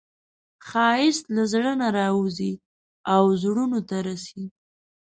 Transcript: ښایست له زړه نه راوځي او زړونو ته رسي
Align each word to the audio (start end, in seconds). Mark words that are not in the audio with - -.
ښایست 0.67 1.25
له 1.35 1.43
زړه 1.53 1.71
نه 1.81 1.87
راوځي 1.97 2.53
او 3.13 3.23
زړونو 3.41 3.79
ته 3.89 3.97
رسي 4.09 4.43